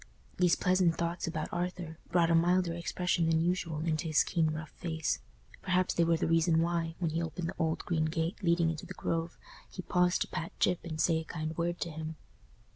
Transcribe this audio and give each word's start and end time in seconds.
These 0.37 0.55
pleasant 0.55 0.97
thoughts 0.97 1.27
about 1.27 1.53
Arthur 1.53 1.99
brought 2.11 2.31
a 2.31 2.33
milder 2.33 2.73
expression 2.73 3.27
than 3.29 3.39
usual 3.39 3.81
into 3.81 4.07
his 4.07 4.23
keen 4.23 4.47
rough 4.49 4.71
face: 4.71 5.19
perhaps 5.61 5.93
they 5.93 6.03
were 6.03 6.17
the 6.17 6.25
reason 6.25 6.59
why, 6.59 6.95
when 6.97 7.11
he 7.11 7.21
opened 7.21 7.47
the 7.49 7.55
old 7.59 7.85
green 7.85 8.05
gate 8.05 8.41
leading 8.41 8.71
into 8.71 8.87
the 8.87 8.95
Grove, 8.95 9.37
he 9.69 9.83
paused 9.83 10.21
to 10.21 10.27
pat 10.27 10.57
Gyp 10.59 10.79
and 10.83 10.99
say 10.99 11.17
a 11.19 11.23
kind 11.23 11.55
word 11.55 11.79
to 11.81 11.91
him. 11.91 12.15